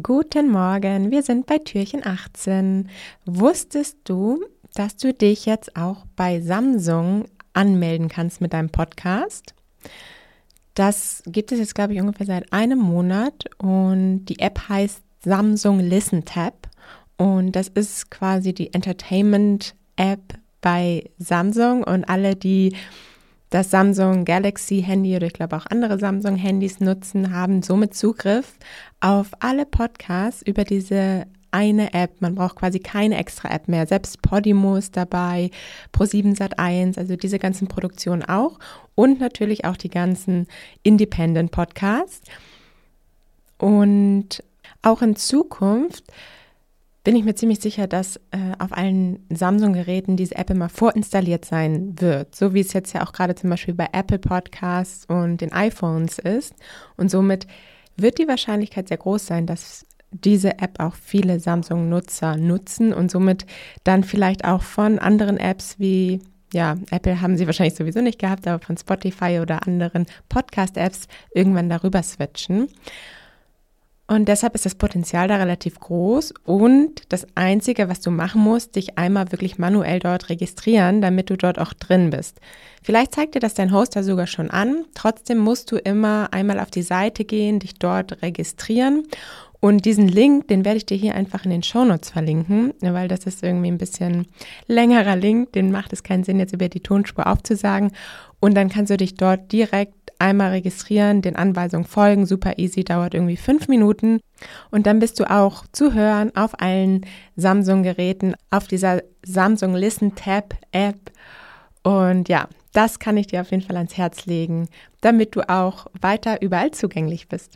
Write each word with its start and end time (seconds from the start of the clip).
Guten 0.00 0.52
Morgen, 0.52 1.10
wir 1.10 1.24
sind 1.24 1.46
bei 1.46 1.58
Türchen 1.58 2.06
18. 2.06 2.88
Wusstest 3.24 3.96
du, 4.04 4.44
dass 4.74 4.96
du 4.96 5.12
dich 5.12 5.46
jetzt 5.46 5.74
auch 5.74 6.06
bei 6.14 6.40
Samsung 6.40 7.24
anmelden 7.54 8.06
kannst 8.06 8.40
mit 8.40 8.52
deinem 8.52 8.70
Podcast? 8.70 9.52
Das 10.74 11.24
gibt 11.26 11.50
es 11.50 11.58
jetzt, 11.58 11.74
glaube 11.74 11.94
ich, 11.94 12.00
ungefähr 12.00 12.24
seit 12.24 12.52
einem 12.52 12.78
Monat 12.78 13.46
und 13.58 14.26
die 14.26 14.38
App 14.38 14.68
heißt 14.68 15.02
Samsung 15.24 15.80
Listen 15.80 16.24
Tab 16.24 16.68
und 17.16 17.56
das 17.56 17.66
ist 17.66 18.12
quasi 18.12 18.54
die 18.54 18.72
Entertainment 18.72 19.74
App 19.96 20.38
bei 20.60 21.10
Samsung 21.18 21.82
und 21.82 22.08
alle, 22.08 22.36
die 22.36 22.76
das 23.50 23.70
Samsung 23.70 24.24
Galaxy 24.24 24.82
Handy 24.82 25.16
oder 25.16 25.26
ich 25.26 25.32
glaube 25.32 25.56
auch 25.56 25.66
andere 25.66 25.98
Samsung 25.98 26.36
Handys 26.36 26.80
nutzen, 26.80 27.34
haben 27.34 27.62
somit 27.62 27.94
Zugriff 27.94 28.54
auf 29.00 29.28
alle 29.40 29.66
Podcasts 29.66 30.42
über 30.42 30.64
diese 30.64 31.26
eine 31.50 31.92
App. 31.92 32.20
Man 32.20 32.36
braucht 32.36 32.56
quasi 32.56 32.78
keine 32.78 33.18
extra 33.18 33.50
App 33.50 33.66
mehr. 33.66 33.86
Selbst 33.86 34.22
Podimo 34.22 34.76
ist 34.76 34.96
dabei, 34.96 35.50
Pro7 35.92 36.38
Sat1, 36.38 36.96
also 36.96 37.16
diese 37.16 37.40
ganzen 37.40 37.66
Produktionen 37.66 38.22
auch 38.22 38.58
und 38.94 39.20
natürlich 39.20 39.64
auch 39.64 39.76
die 39.76 39.90
ganzen 39.90 40.46
Independent 40.84 41.50
Podcasts. 41.50 42.22
Und 43.58 44.42
auch 44.82 45.02
in 45.02 45.16
Zukunft 45.16 46.04
bin 47.02 47.16
ich 47.16 47.24
mir 47.24 47.34
ziemlich 47.34 47.60
sicher, 47.60 47.86
dass 47.86 48.16
äh, 48.30 48.52
auf 48.58 48.72
allen 48.72 49.24
Samsung-Geräten 49.30 50.16
diese 50.16 50.36
App 50.36 50.50
immer 50.50 50.68
vorinstalliert 50.68 51.44
sein 51.44 51.94
wird, 51.98 52.34
so 52.34 52.52
wie 52.52 52.60
es 52.60 52.72
jetzt 52.72 52.92
ja 52.92 53.02
auch 53.02 53.12
gerade 53.12 53.34
zum 53.34 53.48
Beispiel 53.50 53.74
bei 53.74 53.88
Apple 53.92 54.18
Podcasts 54.18 55.06
und 55.06 55.40
den 55.40 55.52
iPhones 55.52 56.18
ist. 56.18 56.54
Und 56.96 57.10
somit 57.10 57.46
wird 57.96 58.18
die 58.18 58.28
Wahrscheinlichkeit 58.28 58.88
sehr 58.88 58.98
groß 58.98 59.26
sein, 59.26 59.46
dass 59.46 59.86
diese 60.10 60.58
App 60.58 60.80
auch 60.80 60.94
viele 60.94 61.40
Samsung-Nutzer 61.40 62.36
nutzen 62.36 62.92
und 62.92 63.10
somit 63.10 63.46
dann 63.84 64.04
vielleicht 64.04 64.44
auch 64.44 64.62
von 64.62 64.98
anderen 64.98 65.36
Apps 65.36 65.78
wie 65.78 66.20
ja, 66.52 66.76
Apple 66.90 67.20
haben 67.20 67.36
sie 67.36 67.46
wahrscheinlich 67.46 67.76
sowieso 67.76 68.00
nicht 68.00 68.18
gehabt, 68.18 68.46
aber 68.48 68.64
von 68.64 68.76
Spotify 68.76 69.38
oder 69.40 69.66
anderen 69.66 70.06
Podcast-Apps 70.28 71.06
irgendwann 71.32 71.68
darüber 71.68 72.02
switchen. 72.02 72.68
Und 74.10 74.26
deshalb 74.26 74.56
ist 74.56 74.66
das 74.66 74.74
Potenzial 74.74 75.28
da 75.28 75.36
relativ 75.36 75.78
groß. 75.78 76.34
Und 76.42 77.02
das 77.10 77.28
Einzige, 77.36 77.88
was 77.88 78.00
du 78.00 78.10
machen 78.10 78.40
musst, 78.40 78.74
dich 78.74 78.98
einmal 78.98 79.30
wirklich 79.30 79.56
manuell 79.56 80.00
dort 80.00 80.30
registrieren, 80.30 81.00
damit 81.00 81.30
du 81.30 81.36
dort 81.36 81.60
auch 81.60 81.72
drin 81.72 82.10
bist. 82.10 82.40
Vielleicht 82.82 83.14
zeigt 83.14 83.36
dir 83.36 83.38
das 83.38 83.54
dein 83.54 83.72
Hoster 83.72 84.02
sogar 84.02 84.26
schon 84.26 84.50
an. 84.50 84.84
Trotzdem 84.94 85.38
musst 85.38 85.70
du 85.70 85.76
immer 85.76 86.32
einmal 86.32 86.58
auf 86.58 86.72
die 86.72 86.82
Seite 86.82 87.24
gehen, 87.24 87.60
dich 87.60 87.74
dort 87.74 88.20
registrieren. 88.20 89.04
Und 89.60 89.84
diesen 89.84 90.08
Link, 90.08 90.48
den 90.48 90.64
werde 90.64 90.78
ich 90.78 90.86
dir 90.86 90.96
hier 90.96 91.14
einfach 91.14 91.44
in 91.44 91.52
den 91.52 91.62
Shownotes 91.62 92.10
verlinken, 92.10 92.72
weil 92.80 93.06
das 93.06 93.26
ist 93.26 93.44
irgendwie 93.44 93.70
ein 93.70 93.78
bisschen 93.78 94.26
längerer 94.66 95.14
Link. 95.14 95.52
Den 95.52 95.70
macht 95.70 95.92
es 95.92 96.02
keinen 96.02 96.24
Sinn, 96.24 96.40
jetzt 96.40 96.54
über 96.54 96.68
die 96.68 96.80
Tonspur 96.80 97.28
aufzusagen. 97.28 97.92
Und 98.40 98.54
dann 98.56 98.70
kannst 98.70 98.90
du 98.90 98.96
dich 98.96 99.14
dort 99.14 99.52
direkt 99.52 99.99
einmal 100.20 100.50
registrieren, 100.50 101.22
den 101.22 101.36
Anweisungen 101.36 101.86
folgen, 101.86 102.26
super 102.26 102.58
easy, 102.58 102.84
dauert 102.84 103.14
irgendwie 103.14 103.36
fünf 103.36 103.68
Minuten. 103.68 104.20
Und 104.70 104.86
dann 104.86 104.98
bist 104.98 105.18
du 105.18 105.30
auch 105.30 105.64
zu 105.72 105.94
hören 105.94 106.34
auf 106.36 106.60
allen 106.60 107.06
Samsung-Geräten, 107.36 108.34
auf 108.50 108.68
dieser 108.68 109.02
Samsung 109.24 109.74
Listen 109.74 110.14
Tab 110.14 110.54
App. 110.72 111.10
Und 111.82 112.28
ja, 112.28 112.48
das 112.72 112.98
kann 112.98 113.16
ich 113.16 113.26
dir 113.28 113.40
auf 113.40 113.50
jeden 113.50 113.62
Fall 113.62 113.76
ans 113.76 113.96
Herz 113.96 114.26
legen, 114.26 114.68
damit 115.00 115.34
du 115.34 115.48
auch 115.48 115.86
weiter 116.00 116.42
überall 116.42 116.70
zugänglich 116.70 117.28
bist. 117.28 117.48